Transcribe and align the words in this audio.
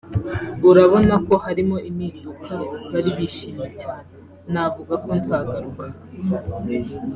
urabona 0.69 1.13
ko 1.27 1.33
harimo 1.45 1.77
impinduka 1.89 2.53
bari 2.91 3.09
bishimye 3.17 3.67
cyane[…] 3.81 4.07
Navuga 4.53 4.93
ko 5.03 5.09
nzagaruka 5.19 5.85